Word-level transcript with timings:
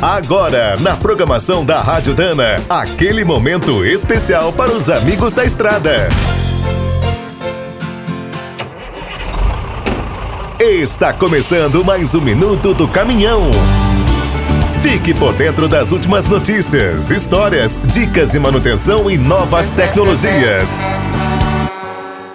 Agora, 0.00 0.76
na 0.78 0.94
programação 0.94 1.64
da 1.64 1.80
Rádio 1.80 2.14
Dana, 2.14 2.62
aquele 2.68 3.24
momento 3.24 3.82
especial 3.82 4.52
para 4.52 4.70
os 4.70 4.90
amigos 4.90 5.32
da 5.32 5.42
estrada. 5.42 6.08
Está 10.60 11.14
começando 11.14 11.82
mais 11.82 12.14
um 12.14 12.20
minuto 12.20 12.74
do 12.74 12.86
caminhão. 12.86 13.50
Fique 14.82 15.14
por 15.14 15.32
dentro 15.32 15.66
das 15.66 15.92
últimas 15.92 16.26
notícias, 16.26 17.10
histórias, 17.10 17.80
dicas 17.82 18.28
de 18.28 18.38
manutenção 18.38 19.10
e 19.10 19.16
novas 19.16 19.70
tecnologias. 19.70 20.78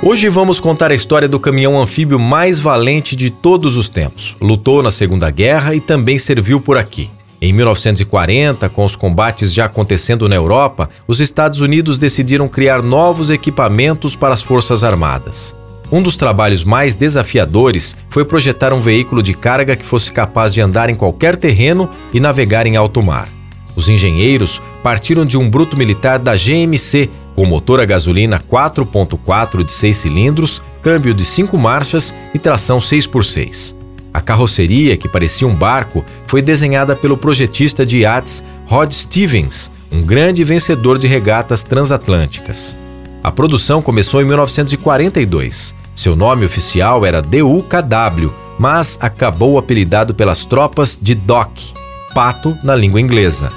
Hoje 0.00 0.28
vamos 0.28 0.60
contar 0.60 0.92
a 0.92 0.94
história 0.94 1.28
do 1.28 1.40
caminhão 1.40 1.78
anfíbio 1.78 2.20
mais 2.20 2.60
valente 2.60 3.16
de 3.16 3.30
todos 3.30 3.76
os 3.76 3.88
tempos. 3.88 4.36
Lutou 4.40 4.80
na 4.80 4.92
Segunda 4.92 5.28
Guerra 5.28 5.74
e 5.74 5.80
também 5.80 6.18
serviu 6.18 6.60
por 6.60 6.78
aqui. 6.78 7.10
Em 7.40 7.52
1940, 7.52 8.68
com 8.68 8.84
os 8.84 8.96
combates 8.96 9.54
já 9.54 9.66
acontecendo 9.66 10.28
na 10.28 10.34
Europa, 10.34 10.90
os 11.06 11.20
Estados 11.20 11.60
Unidos 11.60 11.96
decidiram 11.98 12.48
criar 12.48 12.82
novos 12.82 13.30
equipamentos 13.30 14.16
para 14.16 14.34
as 14.34 14.42
Forças 14.42 14.82
Armadas. 14.82 15.54
Um 15.90 16.02
dos 16.02 16.16
trabalhos 16.16 16.64
mais 16.64 16.96
desafiadores 16.96 17.96
foi 18.08 18.24
projetar 18.24 18.72
um 18.72 18.80
veículo 18.80 19.22
de 19.22 19.34
carga 19.34 19.76
que 19.76 19.86
fosse 19.86 20.10
capaz 20.10 20.52
de 20.52 20.60
andar 20.60 20.90
em 20.90 20.96
qualquer 20.96 21.36
terreno 21.36 21.88
e 22.12 22.18
navegar 22.18 22.66
em 22.66 22.76
alto 22.76 23.02
mar. 23.02 23.28
Os 23.76 23.88
engenheiros 23.88 24.60
partiram 24.82 25.24
de 25.24 25.38
um 25.38 25.48
bruto 25.48 25.76
militar 25.76 26.18
da 26.18 26.34
GMC, 26.34 27.08
com 27.36 27.46
motor 27.46 27.80
a 27.80 27.84
gasolina 27.84 28.40
4.4 28.40 29.64
de 29.64 29.70
6 29.70 29.96
cilindros, 29.96 30.60
câmbio 30.82 31.14
de 31.14 31.24
5 31.24 31.56
marchas 31.56 32.12
e 32.34 32.38
tração 32.38 32.80
6x6. 32.80 33.77
A 34.18 34.20
carroceria, 34.20 34.96
que 34.96 35.08
parecia 35.08 35.46
um 35.46 35.54
barco, 35.54 36.04
foi 36.26 36.42
desenhada 36.42 36.96
pelo 36.96 37.16
projetista 37.16 37.86
de 37.86 37.98
iates 37.98 38.42
Rod 38.66 38.90
Stevens, 38.90 39.70
um 39.92 40.02
grande 40.02 40.42
vencedor 40.42 40.98
de 40.98 41.06
regatas 41.06 41.62
transatlânticas. 41.62 42.76
A 43.22 43.30
produção 43.30 43.80
começou 43.80 44.20
em 44.20 44.24
1942. 44.24 45.72
Seu 45.94 46.16
nome 46.16 46.44
oficial 46.44 47.06
era 47.06 47.22
DUKW, 47.22 48.34
mas 48.58 48.98
acabou 49.00 49.56
apelidado 49.56 50.12
pelas 50.12 50.44
tropas 50.44 50.98
de 51.00 51.14
DOC, 51.14 51.74
pato 52.12 52.58
na 52.64 52.74
língua 52.74 53.00
inglesa. 53.00 53.52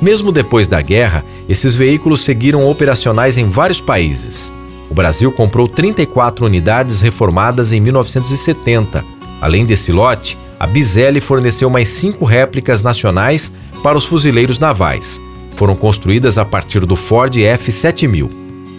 Mesmo 0.00 0.30
depois 0.30 0.68
da 0.68 0.80
guerra, 0.80 1.24
esses 1.48 1.74
veículos 1.74 2.20
seguiram 2.20 2.70
operacionais 2.70 3.36
em 3.36 3.48
vários 3.48 3.80
países. 3.80 4.52
O 4.88 4.94
Brasil 4.94 5.32
comprou 5.32 5.66
34 5.66 6.46
unidades 6.46 7.00
reformadas 7.00 7.72
em 7.72 7.80
1970 7.80 9.13
Além 9.44 9.66
desse 9.66 9.92
lote, 9.92 10.38
a 10.58 10.66
Bizelli 10.66 11.20
forneceu 11.20 11.68
mais 11.68 11.90
cinco 11.90 12.24
réplicas 12.24 12.82
nacionais 12.82 13.52
para 13.82 13.98
os 13.98 14.06
fuzileiros 14.06 14.58
navais. 14.58 15.20
Foram 15.54 15.76
construídas 15.76 16.38
a 16.38 16.46
partir 16.46 16.86
do 16.86 16.96
Ford 16.96 17.36
F7000. 17.36 18.30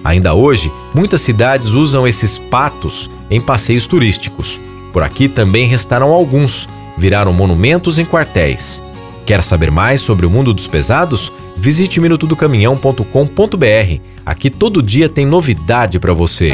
Ainda 0.03 0.33
hoje, 0.33 0.71
muitas 0.91 1.21
cidades 1.21 1.67
usam 1.67 2.07
esses 2.07 2.39
patos 2.39 3.11
em 3.29 3.39
passeios 3.39 3.85
turísticos. 3.85 4.59
Por 4.91 5.03
aqui 5.03 5.29
também 5.29 5.67
restaram 5.67 6.11
alguns, 6.11 6.67
viraram 6.97 7.31
monumentos 7.31 7.99
em 7.99 8.05
quartéis. 8.05 8.81
Quer 9.23 9.43
saber 9.43 9.69
mais 9.69 10.01
sobre 10.01 10.25
o 10.25 10.31
mundo 10.31 10.51
dos 10.51 10.65
pesados? 10.65 11.31
Visite 11.55 12.01
minutodocaminhão.com.br. 12.01 14.01
Aqui 14.25 14.49
todo 14.49 14.81
dia 14.81 15.07
tem 15.07 15.27
novidade 15.27 15.99
para 15.99 16.11
você. 16.11 16.53